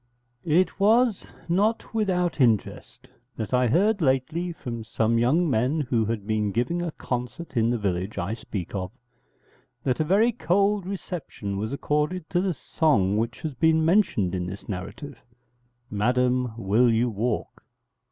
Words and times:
It 0.47 0.79
was 0.79 1.27
not 1.47 1.93
without 1.93 2.41
interest 2.41 3.07
that 3.37 3.53
I 3.53 3.67
heard 3.67 4.01
lately 4.01 4.51
from 4.51 4.83
some 4.83 5.19
young 5.19 5.47
men 5.47 5.81
who 5.81 6.05
had 6.05 6.25
been 6.25 6.51
giving 6.51 6.81
a 6.81 6.89
concert 6.93 7.55
in 7.55 7.69
the 7.69 7.77
village 7.77 8.17
I 8.17 8.33
speak 8.33 8.73
of, 8.73 8.89
that 9.83 9.99
a 9.99 10.03
very 10.03 10.31
cold 10.31 10.87
reception 10.87 11.55
was 11.55 11.71
accorded 11.71 12.27
to 12.31 12.41
the 12.41 12.55
song 12.55 13.17
which 13.17 13.41
has 13.41 13.53
been 13.53 13.85
mentioned 13.85 14.33
in 14.33 14.47
this 14.47 14.67
narrative: 14.67 15.19
'_Madam, 15.93 16.57
will 16.57 16.89
you 16.91 17.07
walk? 17.07 17.63